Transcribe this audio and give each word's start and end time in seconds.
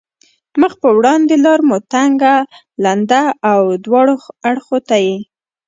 مخ 0.61 0.73
په 0.81 0.89
وړاندې 0.97 1.35
لار 1.45 1.59
مو 1.67 1.77
تنګه، 1.93 2.35
لنده 2.83 3.21
او 3.51 3.61
دواړو 3.85 4.15
اړخو 4.49 4.77
ته 4.87 4.95
یې. 5.05 5.15